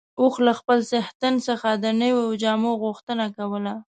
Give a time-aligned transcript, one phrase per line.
[0.21, 3.73] اوښ له خپل څښتن څخه د نويو جامو غوښتنه کوله.